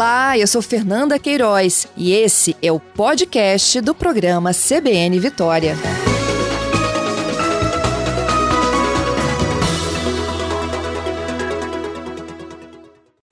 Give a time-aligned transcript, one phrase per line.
[0.00, 5.74] Olá, eu sou Fernanda Queiroz e esse é o podcast do programa CBN Vitória.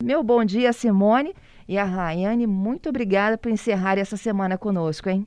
[0.02, 1.34] Meu bom dia, Simone
[1.66, 2.46] e a Rayane.
[2.46, 5.26] Muito obrigada por encerrar essa semana conosco, hein?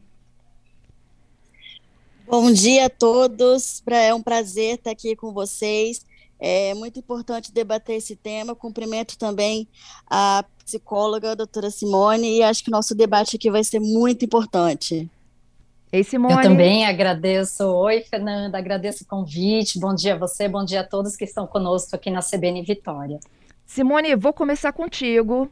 [2.28, 3.82] Bom dia a todos.
[3.88, 6.06] É um prazer estar aqui com vocês.
[6.44, 8.56] É muito importante debater esse tema.
[8.56, 9.68] Cumprimento também
[10.10, 14.26] a psicóloga, a doutora Simone, e acho que o nosso debate aqui vai ser muito
[14.26, 15.08] importante.
[15.92, 16.34] Ei, Simone.
[16.34, 17.64] Eu também agradeço.
[17.66, 19.80] Oi, Fernanda, agradeço o convite.
[19.80, 23.20] Bom dia a você, bom dia a todos que estão conosco aqui na CBN Vitória.
[23.64, 25.48] Simone, vou começar contigo.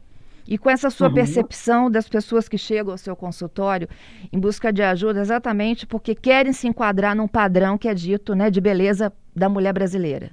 [0.48, 1.14] E com essa sua uhum.
[1.14, 3.88] percepção das pessoas que chegam ao seu consultório
[4.32, 8.50] em busca de ajuda, exatamente porque querem se enquadrar num padrão que é dito né,
[8.50, 10.32] de beleza da mulher brasileira.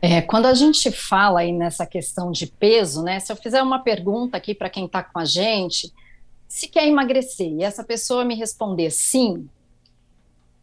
[0.00, 3.18] É, quando a gente fala aí nessa questão de peso, né?
[3.18, 5.92] Se eu fizer uma pergunta aqui para quem está com a gente,
[6.46, 9.48] se quer emagrecer, e essa pessoa me responder sim,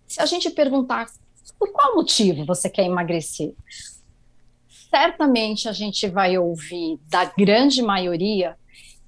[0.08, 1.08] se a gente perguntar
[1.60, 3.54] por qual motivo você quer emagrecer,
[4.90, 8.58] certamente a gente vai ouvir da grande maioria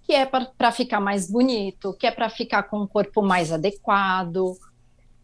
[0.03, 4.57] que é para ficar mais bonito, que é para ficar com um corpo mais adequado,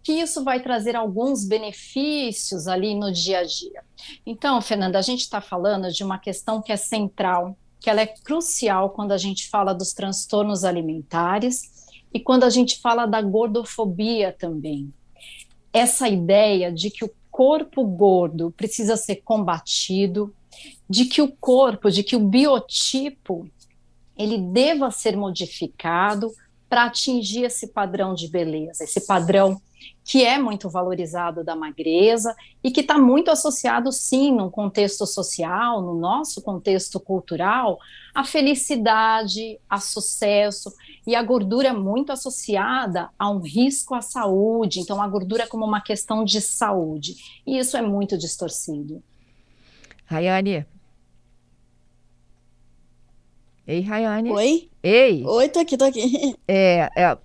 [0.03, 3.83] que isso vai trazer alguns benefícios ali no dia a dia.
[4.25, 8.07] Então, Fernanda, a gente está falando de uma questão que é central, que ela é
[8.07, 14.35] crucial quando a gente fala dos transtornos alimentares e quando a gente fala da gordofobia
[14.37, 14.93] também.
[15.71, 20.35] Essa ideia de que o corpo gordo precisa ser combatido,
[20.87, 23.49] de que o corpo, de que o biotipo
[24.15, 26.31] ele deva ser modificado
[26.69, 29.59] para atingir esse padrão de beleza, esse padrão
[30.03, 35.81] que é muito valorizado da magreza e que está muito associado, sim, no contexto social,
[35.81, 37.79] no nosso contexto cultural,
[38.13, 40.73] à felicidade, a sucesso,
[41.07, 45.47] e a gordura é muito associada a um risco à saúde, então a gordura é
[45.47, 47.15] como uma questão de saúde,
[47.47, 49.01] e isso é muito distorcido.
[50.05, 50.65] Rayane.
[53.65, 54.29] Ei, Rayane.
[54.29, 54.69] Oi?
[54.83, 55.23] Ei.
[55.25, 56.35] Oi, tô aqui, tô aqui.
[56.45, 57.17] É, é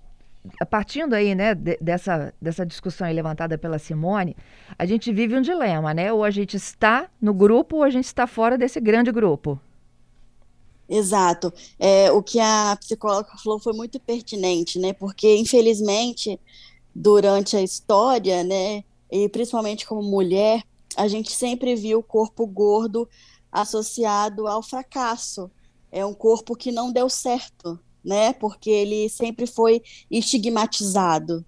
[0.69, 4.35] partindo aí, né, de, dessa, dessa discussão levantada pela Simone,
[4.77, 6.11] a gente vive um dilema, né?
[6.11, 9.59] Ou a gente está no grupo ou a gente está fora desse grande grupo.
[10.87, 11.53] Exato.
[11.77, 14.91] É, o que a psicóloga falou foi muito pertinente, né?
[14.93, 16.39] Porque, infelizmente,
[16.95, 20.63] durante a história, né, e principalmente como mulher,
[20.97, 23.07] a gente sempre viu o corpo gordo
[23.51, 25.49] associado ao fracasso.
[25.91, 28.33] É um corpo que não deu certo, né?
[28.33, 31.45] Porque ele sempre foi estigmatizado.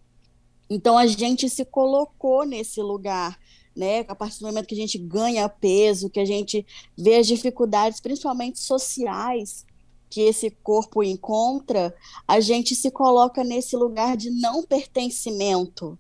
[0.70, 3.38] Então a gente se colocou nesse lugar,
[3.76, 4.06] né?
[4.08, 6.66] A partir do momento que a gente ganha peso, que a gente
[6.98, 9.66] vê as dificuldades, principalmente sociais,
[10.10, 11.96] que esse corpo encontra,
[12.28, 15.98] a gente se coloca nesse lugar de não pertencimento.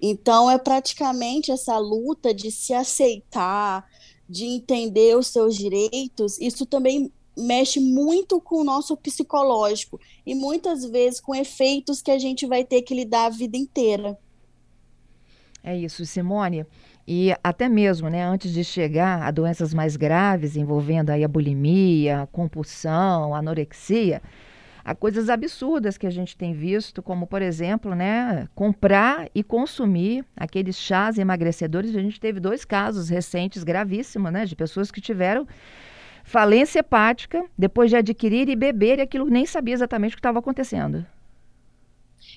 [0.00, 3.86] Então é praticamente essa luta de se aceitar,
[4.28, 6.38] de entender os seus direitos.
[6.38, 12.18] Isso também mexe muito com o nosso psicológico e muitas vezes com efeitos que a
[12.18, 14.18] gente vai ter que lidar a vida inteira.
[15.62, 16.64] É isso, Simone.
[17.08, 22.22] E até mesmo, né, antes de chegar a doenças mais graves envolvendo aí a bulimia,
[22.22, 24.20] a compulsão, a anorexia,
[24.84, 30.24] há coisas absurdas que a gente tem visto, como por exemplo, né, comprar e consumir
[30.36, 31.94] aqueles chás emagrecedores.
[31.94, 35.46] A gente teve dois casos recentes gravíssimos, né, de pessoas que tiveram
[36.26, 40.40] falência hepática depois de adquirir e beber e aquilo nem sabia exatamente o que estava
[40.40, 41.06] acontecendo.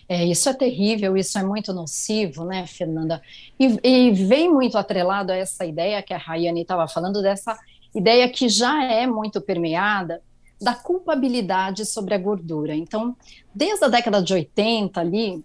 [0.07, 3.19] É, isso é terrível, isso é muito nocivo, né, Fernanda?
[3.59, 7.57] E, e vem muito atrelado a essa ideia que a Rayane estava falando, dessa
[7.93, 10.21] ideia que já é muito permeada
[10.61, 12.75] da culpabilidade sobre a gordura.
[12.75, 13.15] Então,
[13.53, 15.43] desde a década de 80 ali,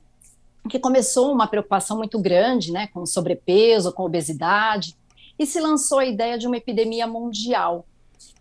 [0.68, 4.94] que começou uma preocupação muito grande, né, com sobrepeso, com obesidade,
[5.38, 7.86] e se lançou a ideia de uma epidemia mundial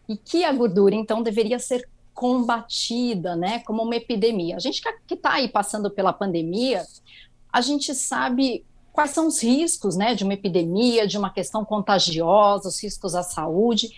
[0.08, 4.56] e que a gordura, então, deveria ser combatida, né, como uma epidemia.
[4.56, 6.84] A gente que está aí passando pela pandemia,
[7.52, 12.70] a gente sabe quais são os riscos, né, de uma epidemia, de uma questão contagiosa,
[12.70, 13.90] os riscos à saúde.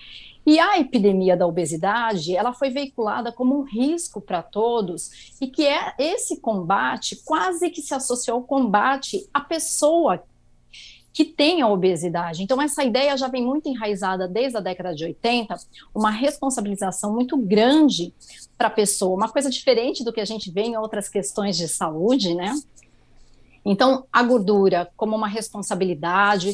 [0.46, 5.66] E a epidemia da obesidade, ela foi veiculada como um risco para todos e que
[5.66, 10.24] é esse combate quase que se associou ao combate à pessoa
[11.16, 12.44] que tem a obesidade.
[12.44, 15.56] Então, essa ideia já vem muito enraizada desde a década de 80,
[15.96, 18.14] uma responsabilização muito grande
[18.58, 21.70] para a pessoa, uma coisa diferente do que a gente vê em outras questões de
[21.70, 22.54] saúde, né?
[23.64, 26.54] Então, a gordura como uma responsabilidade,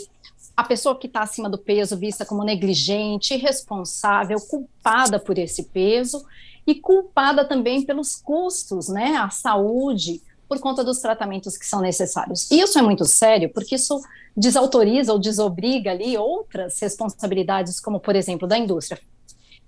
[0.56, 6.24] a pessoa que está acima do peso vista como negligente, irresponsável, culpada por esse peso,
[6.68, 12.52] e culpada também pelos custos, né, à saúde, por conta dos tratamentos que são necessários.
[12.52, 14.02] E isso é muito sério, porque isso
[14.36, 19.00] desautoriza ou desobriga ali outras responsabilidades, como, por exemplo, da indústria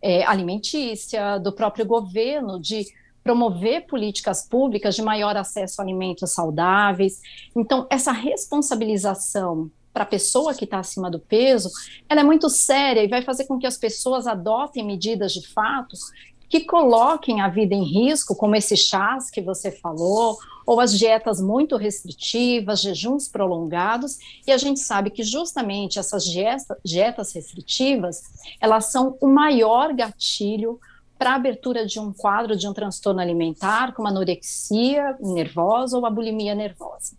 [0.01, 2.85] é, alimentícia, do próprio governo, de
[3.24, 7.21] promover políticas públicas de maior acesso a alimentos saudáveis.
[7.56, 11.69] Então, essa responsabilização para a pessoa que está acima do peso,
[12.09, 15.95] ela é muito séria e vai fazer com que as pessoas adotem medidas de fato
[16.50, 21.42] que coloquem a vida em risco, como esse chás que você falou, ou as dietas
[21.42, 24.18] muito restritivas, jejuns prolongados,
[24.48, 28.22] e a gente sabe que justamente essas dietas, restritivas,
[28.60, 30.80] elas são o maior gatilho
[31.18, 36.10] para a abertura de um quadro de um transtorno alimentar, como anorexia nervosa ou a
[36.10, 37.16] bulimia nervosa.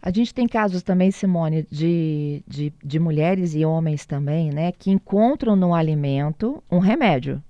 [0.00, 4.90] A gente tem casos também, Simone, de, de, de mulheres e homens também, né, que
[4.90, 7.42] encontram no alimento um remédio.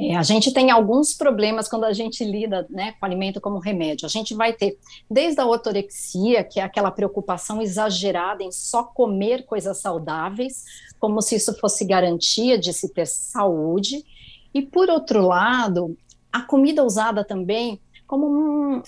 [0.00, 4.04] É, a gente tem alguns problemas quando a gente lida né, com alimento como remédio.
[4.04, 4.76] A gente vai ter
[5.08, 10.64] desde a ortorexia, que é aquela preocupação exagerada em só comer coisas saudáveis,
[10.98, 14.04] como se isso fosse garantia de se ter saúde.
[14.52, 15.96] E por outro lado,
[16.32, 18.82] a comida usada também como um,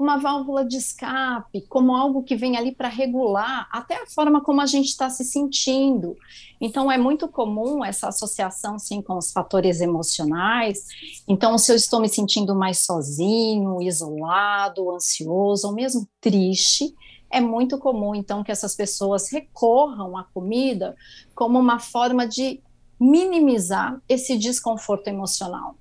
[0.00, 4.62] uma válvula de escape, como algo que vem ali para regular até a forma como
[4.62, 6.16] a gente está se sentindo.
[6.58, 10.86] Então, é muito comum essa associação, sim, com os fatores emocionais.
[11.28, 16.94] Então, se eu estou me sentindo mais sozinho, isolado, ansioso, ou mesmo triste,
[17.30, 20.96] é muito comum, então, que essas pessoas recorram à comida
[21.34, 22.62] como uma forma de
[22.98, 25.74] minimizar esse desconforto emocional.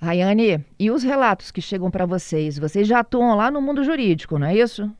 [0.00, 2.56] Rayane, e os relatos que chegam para vocês?
[2.58, 4.90] Vocês já atuam lá no mundo jurídico, não é isso?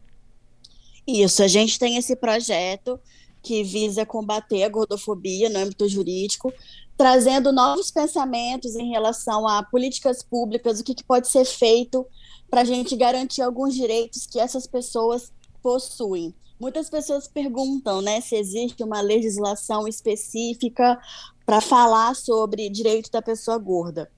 [1.06, 2.98] Isso, a gente tem esse projeto
[3.42, 6.52] que visa combater a gordofobia no âmbito jurídico,
[6.96, 12.04] trazendo novos pensamentos em relação a políticas públicas, o que, que pode ser feito
[12.50, 16.34] para a gente garantir alguns direitos que essas pessoas possuem.
[16.58, 21.00] Muitas pessoas perguntam né, se existe uma legislação específica
[21.46, 24.10] para falar sobre direito da pessoa gorda.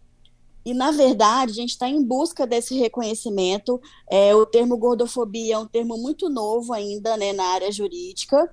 [0.71, 3.81] E, na verdade, a gente está em busca desse reconhecimento.
[4.09, 8.49] É, o termo gordofobia é um termo muito novo ainda né, na área jurídica,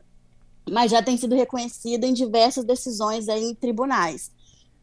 [0.67, 4.31] mas já tem sido reconhecido em diversas decisões aí em tribunais.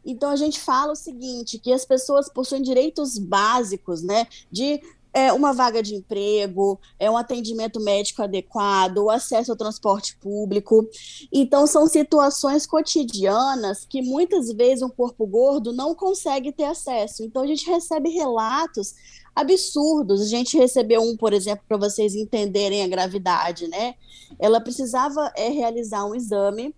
[0.06, 4.81] Então a gente fala o seguinte, que as pessoas possuem direitos básicos, né, de
[5.14, 10.88] é uma vaga de emprego, é um atendimento médico adequado, o acesso ao transporte público.
[11.32, 17.22] Então, são situações cotidianas que muitas vezes um corpo gordo não consegue ter acesso.
[17.22, 18.94] Então, a gente recebe relatos
[19.34, 20.20] absurdos.
[20.20, 23.94] A gente recebeu um, por exemplo, para vocês entenderem a gravidade, né?
[24.38, 26.75] Ela precisava é, realizar um exame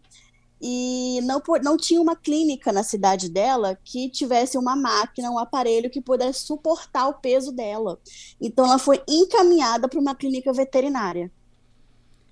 [0.69, 5.89] e não, não tinha uma clínica na cidade dela que tivesse uma máquina, um aparelho
[5.89, 8.01] que pudesse suportar o peso dela.
[8.41, 11.31] Então ela foi encaminhada para uma clínica veterinária.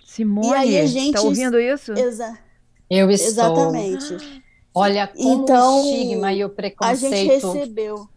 [0.05, 1.93] Simone, e aí a gente está ouvindo isso?
[1.93, 2.37] Exa
[2.91, 3.29] Eu estou.
[3.29, 4.43] Exatamente.
[4.75, 7.13] Olha como então, o estigma e o preconceito.
[7.13, 8.09] A gente recebeu.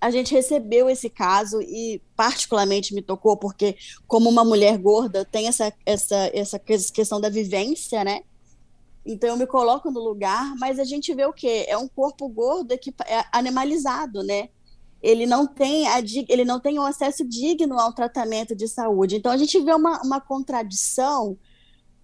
[0.00, 5.48] A gente recebeu esse caso e particularmente me tocou porque como uma mulher gorda tem
[5.48, 8.22] essa essa essa questão da vivência, né?
[9.04, 11.64] Então eu me coloco no lugar, mas a gente vê o quê?
[11.68, 14.48] É um corpo gordo que é animalizado, né?
[15.02, 15.98] Ele não tem a,
[16.28, 19.16] ele não tem um acesso digno ao tratamento de saúde.
[19.16, 21.36] Então a gente vê uma, uma contradição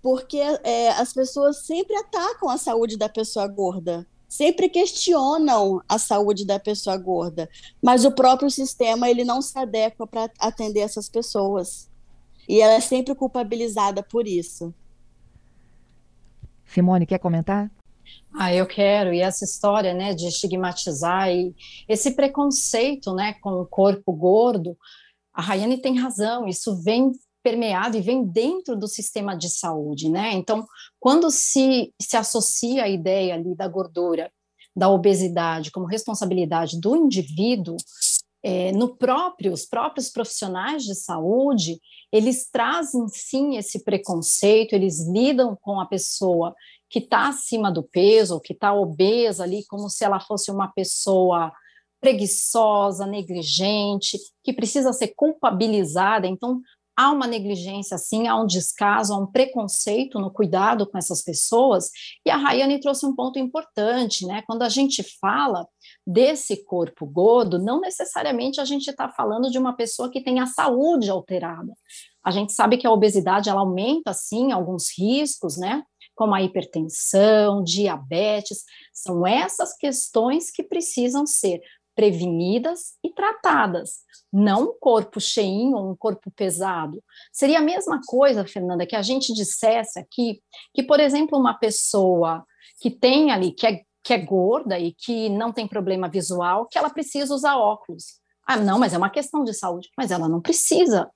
[0.02, 6.44] porque é, as pessoas sempre atacam a saúde da pessoa gorda, sempre questionam a saúde
[6.44, 7.48] da pessoa gorda,
[7.82, 11.88] mas o próprio sistema ele não se adequa para atender essas pessoas
[12.48, 14.74] e ela é sempre culpabilizada por isso.
[16.68, 17.70] Simone, quer comentar?
[18.34, 19.12] Ah, eu quero.
[19.12, 21.54] E essa história, né, de estigmatizar e
[21.88, 24.76] esse preconceito, né, com o corpo gordo,
[25.32, 26.46] a Rayane tem razão.
[26.46, 30.32] Isso vem permeado e vem dentro do sistema de saúde, né?
[30.32, 30.66] Então,
[30.98, 34.30] quando se se associa a ideia ali da gordura,
[34.76, 37.76] da obesidade como responsabilidade do indivíduo,
[38.42, 41.80] é, no próprio, os próprios profissionais de saúde,
[42.12, 46.54] eles trazem sim esse preconceito, eles lidam com a pessoa
[46.88, 50.68] que está acima do peso, ou que está obesa ali, como se ela fosse uma
[50.68, 51.52] pessoa
[52.00, 56.26] preguiçosa, negligente, que precisa ser culpabilizada.
[56.26, 56.62] Então,
[56.96, 61.90] há uma negligência, sim, há um descaso, há um preconceito no cuidado com essas pessoas.
[62.24, 64.42] E a Rayane trouxe um ponto importante, né?
[64.46, 65.66] Quando a gente fala
[66.10, 70.46] desse corpo gordo, não necessariamente a gente está falando de uma pessoa que tem a
[70.46, 71.74] saúde alterada.
[72.24, 75.82] A gente sabe que a obesidade ela aumenta, sim, alguns riscos, né?
[76.14, 81.60] como a hipertensão, diabetes, são essas questões que precisam ser
[81.94, 84.00] prevenidas e tratadas,
[84.32, 87.02] não um corpo cheinho ou um corpo pesado.
[87.32, 90.40] Seria a mesma coisa, Fernanda, que a gente dissesse aqui
[90.74, 92.44] que, por exemplo, uma pessoa
[92.80, 96.78] que tem ali, que é, que é gorda e que não tem problema visual, que
[96.78, 98.04] ela precisa usar óculos.
[98.46, 99.90] Ah, não, mas é uma questão de saúde.
[99.98, 101.10] Mas ela não precisa.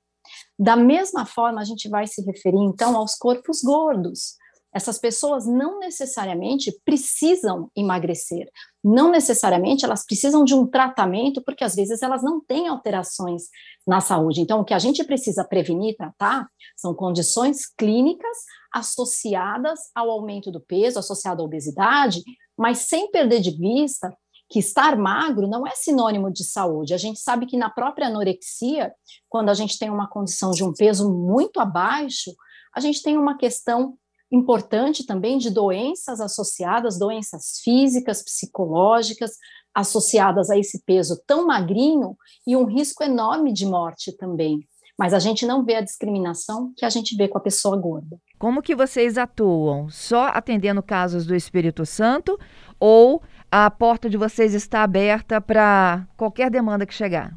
[0.58, 4.34] Da mesma forma, a gente vai se referir, então, aos corpos gordos.
[4.74, 8.50] Essas pessoas não necessariamente precisam emagrecer,
[8.84, 13.44] não necessariamente elas precisam de um tratamento, porque às vezes elas não têm alterações
[13.86, 14.42] na saúde.
[14.42, 16.46] Então, o que a gente precisa prevenir tratar
[16.76, 18.36] são condições clínicas
[18.72, 22.22] associadas ao aumento do peso, associado à obesidade,
[22.62, 24.16] mas sem perder de vista
[24.48, 26.94] que estar magro não é sinônimo de saúde.
[26.94, 28.94] A gente sabe que na própria anorexia,
[29.28, 32.32] quando a gente tem uma condição de um peso muito abaixo,
[32.72, 33.98] a gente tem uma questão
[34.30, 39.32] importante também de doenças associadas, doenças físicas, psicológicas,
[39.74, 42.16] associadas a esse peso tão magrinho
[42.46, 44.60] e um risco enorme de morte também.
[45.02, 48.20] Mas a gente não vê a discriminação que a gente vê com a pessoa gorda.
[48.38, 49.90] Como que vocês atuam?
[49.90, 52.38] Só atendendo casos do Espírito Santo
[52.78, 57.36] ou a porta de vocês está aberta para qualquer demanda que chegar?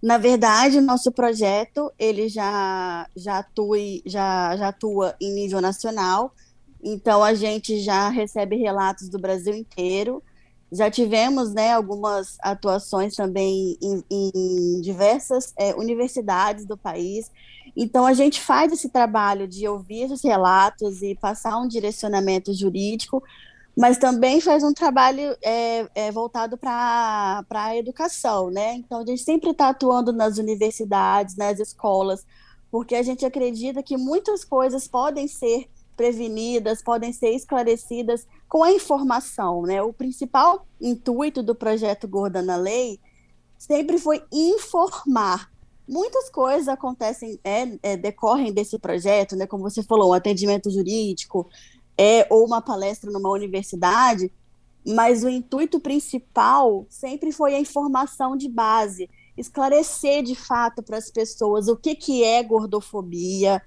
[0.00, 6.32] Na verdade, nosso projeto ele já já atua, já, já atua em nível nacional.
[6.84, 10.22] Então a gente já recebe relatos do Brasil inteiro.
[10.72, 17.30] Já tivemos né, algumas atuações também em, em diversas é, universidades do país.
[17.76, 23.22] Então, a gente faz esse trabalho de ouvir os relatos e passar um direcionamento jurídico
[23.76, 28.74] mas também faz um trabalho é, é, voltado para a educação, né?
[28.74, 32.26] Então, a gente sempre está atuando nas universidades, nas escolas,
[32.70, 38.72] porque a gente acredita que muitas coisas podem ser prevenidas, podem ser esclarecidas com a
[38.72, 39.82] informação, né?
[39.82, 43.00] O principal intuito do projeto Gorda na Lei
[43.58, 45.50] sempre foi informar.
[45.88, 49.46] Muitas coisas acontecem, é, é, decorrem desse projeto, né?
[49.46, 51.48] Como você falou, um atendimento jurídico,
[51.96, 54.32] é, ou uma palestra numa universidade,
[54.86, 61.10] mas o intuito principal sempre foi a informação de base, esclarecer de fato para as
[61.10, 63.62] pessoas o que, que é gordofobia.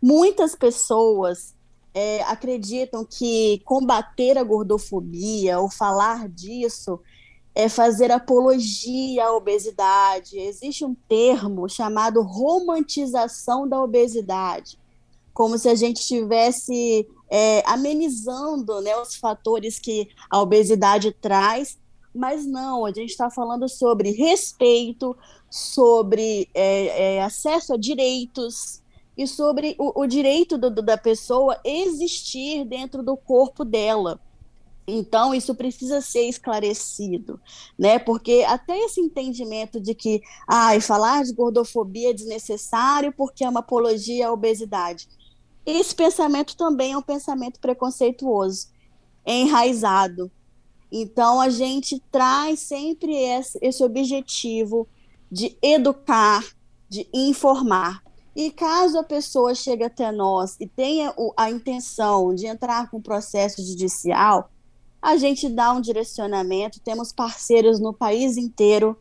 [0.00, 1.54] Muitas pessoas
[1.94, 7.00] é, acreditam que combater a gordofobia ou falar disso
[7.54, 10.38] é fazer apologia à obesidade.
[10.38, 14.78] Existe um termo chamado romantização da obesidade,
[15.34, 21.78] como se a gente estivesse é, amenizando né, os fatores que a obesidade traz,
[22.14, 25.16] mas não, a gente está falando sobre respeito,
[25.50, 28.81] sobre é, é, acesso a direitos
[29.16, 34.20] e sobre o, o direito do, da pessoa existir dentro do corpo dela.
[34.86, 37.40] Então, isso precisa ser esclarecido,
[37.78, 37.98] né?
[38.00, 43.60] Porque até esse entendimento de que ah, falar de gordofobia é desnecessário porque é uma
[43.60, 45.08] apologia à obesidade.
[45.64, 48.68] Esse pensamento também é um pensamento preconceituoso,
[49.24, 50.30] enraizado.
[50.90, 54.88] Então, a gente traz sempre esse, esse objetivo
[55.30, 56.44] de educar,
[56.88, 58.02] de informar.
[58.34, 63.62] E caso a pessoa chegue até nós e tenha a intenção de entrar com processo
[63.62, 64.50] judicial,
[65.00, 68.96] a gente dá um direcionamento, temos parceiros no país inteiro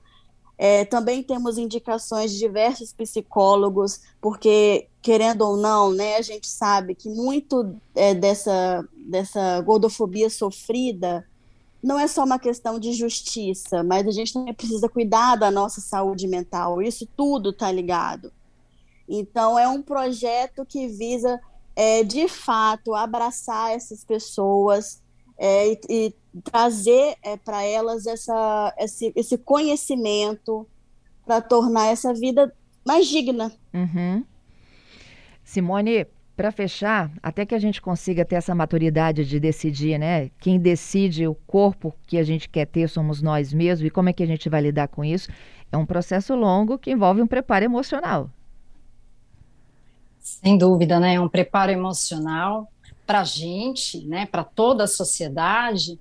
[0.64, 6.94] é, também temos indicações de diversos psicólogos, porque, querendo ou não, né, a gente sabe
[6.94, 11.28] que muito é, dessa, dessa gordofobia sofrida
[11.82, 15.82] não é só uma questão de justiça, mas a gente também precisa cuidar da nossa
[15.82, 16.80] saúde mental.
[16.80, 18.32] Isso tudo está ligado.
[19.14, 21.38] Então, é um projeto que visa,
[21.76, 25.04] é, de fato, abraçar essas pessoas
[25.38, 30.66] é, e, e, trazer é, para elas essa, esse, esse conhecimento
[31.26, 33.52] para tornar essa vida mais digna.
[33.74, 34.24] Uhum.
[35.44, 40.32] Simone, para fechar, até que a gente consiga ter essa maturidade de decidir, né?
[40.40, 44.14] Quem decide o corpo que a gente quer ter somos nós mesmos e como é
[44.14, 45.30] que a gente vai lidar com isso,
[45.70, 48.30] é um processo longo que envolve um preparo emocional.
[50.22, 51.16] Sem dúvida, né?
[51.16, 52.72] É um preparo emocional
[53.06, 56.00] para a gente, né, para toda a sociedade,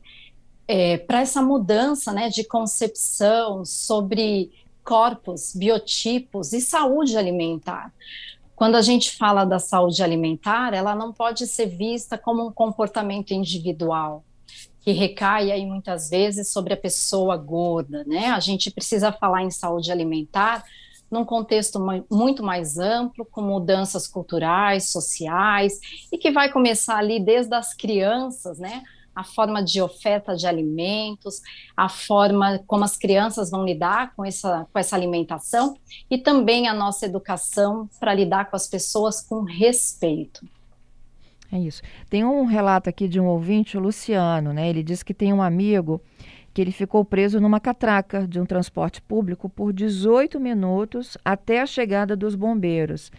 [0.68, 4.52] é, para essa mudança né, de concepção sobre
[4.84, 7.92] corpos, biotipos e saúde alimentar.
[8.54, 13.32] Quando a gente fala da saúde alimentar, ela não pode ser vista como um comportamento
[13.32, 14.22] individual,
[14.82, 18.26] que recai aí muitas vezes sobre a pessoa gorda, né?
[18.28, 20.62] A gente precisa falar em saúde alimentar
[21.10, 21.78] num contexto
[22.10, 25.80] muito mais amplo, com mudanças culturais, sociais,
[26.12, 28.82] e que vai começar ali desde as crianças, né?
[29.14, 31.42] A forma de oferta de alimentos,
[31.76, 35.76] a forma como as crianças vão lidar com essa, com essa alimentação,
[36.08, 40.46] e também a nossa educação para lidar com as pessoas com respeito.
[41.52, 41.82] É isso.
[42.08, 44.68] Tem um relato aqui de um ouvinte, o Luciano, né?
[44.68, 46.00] Ele diz que tem um amigo
[46.52, 51.66] que ele ficou preso numa catraca de um transporte público por 18 minutos até a
[51.66, 53.10] chegada dos bombeiros.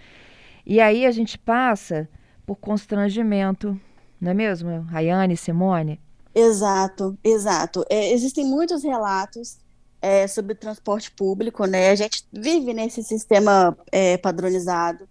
[0.66, 2.10] E aí a gente passa
[2.46, 3.80] por constrangimento,
[4.20, 6.00] não é mesmo, Rayane, Simone?
[6.34, 7.86] Exato, exato.
[7.90, 9.58] É, existem muitos relatos
[10.02, 11.90] é, sobre transporte público, né?
[11.90, 15.08] A gente vive nesse sistema é, padronizado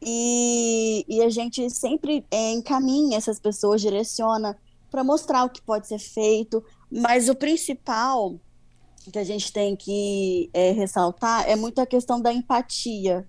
[0.00, 4.56] e, e, a gente sempre é, encaminha essas pessoas, direciona
[4.90, 8.38] para mostrar o que pode ser feito, mas o principal
[9.10, 13.26] que a gente tem que é, ressaltar é muito a questão da empatia.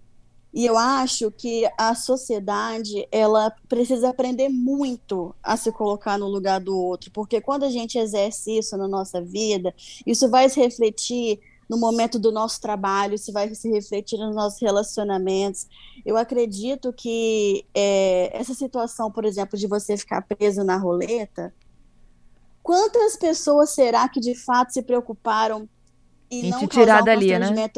[0.53, 6.59] E eu acho que a sociedade ela precisa aprender muito a se colocar no lugar
[6.59, 9.73] do outro, porque quando a gente exerce isso na nossa vida,
[10.05, 14.61] isso vai se refletir no momento do nosso trabalho, isso vai se refletir nos nossos
[14.61, 15.65] relacionamentos.
[16.05, 21.51] Eu acredito que é, essa situação, por exemplo, de você ficar preso na roleta,
[22.63, 25.69] quantas pessoas será que de fato se preocuparam
[26.31, 27.69] em, em não tirar um dali, né?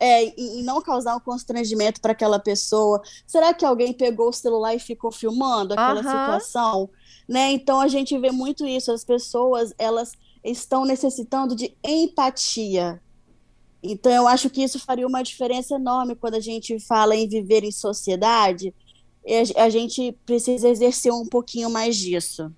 [0.00, 3.02] É, em, não causar um constrangimento para aquela pessoa.
[3.26, 6.88] Será que alguém pegou o celular e ficou filmando aquela situação?
[7.28, 7.52] Né?
[7.52, 8.90] Então a gente vê muito isso.
[8.90, 10.12] As pessoas elas
[10.42, 13.00] estão necessitando de empatia.
[13.82, 17.64] Então eu acho que isso faria uma diferença enorme quando a gente fala em viver
[17.64, 18.74] em sociedade.
[19.56, 22.52] A gente precisa exercer um pouquinho mais disso.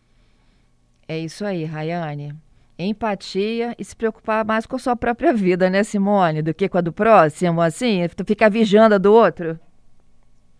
[1.11, 2.37] É isso aí, Rayane.
[2.79, 6.79] Empatia e se preocupar mais com a sua própria vida, né, Simone, do que com
[6.79, 9.59] a do próximo, assim, tu ficar vigiando a do outro.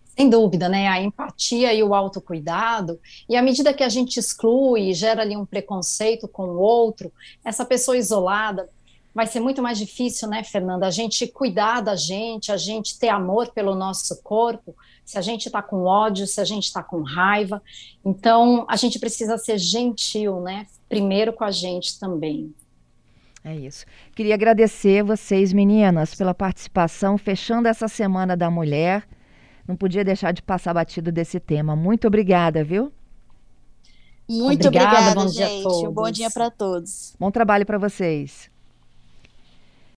[0.03, 0.89] Sem dúvida, né?
[0.89, 5.37] A empatia e o autocuidado, e à medida que a gente exclui e gera ali
[5.37, 7.13] um preconceito com o outro,
[7.45, 8.69] essa pessoa isolada,
[9.13, 10.87] vai ser muito mais difícil, né, Fernanda?
[10.87, 15.47] A gente cuidar da gente, a gente ter amor pelo nosso corpo, se a gente
[15.47, 17.61] está com ódio, se a gente está com raiva.
[18.03, 20.65] Então, a gente precisa ser gentil, né?
[20.87, 22.53] Primeiro com a gente também.
[23.43, 23.85] É isso.
[24.15, 29.07] Queria agradecer vocês, meninas, pela participação, fechando essa Semana da Mulher.
[29.67, 31.75] Não podia deixar de passar batido desse tema.
[31.75, 32.91] Muito obrigada, viu?
[34.29, 35.87] Muito obrigada, obrigada bom gente.
[35.87, 37.15] Um bom dia para todos.
[37.19, 38.50] Bom trabalho para vocês.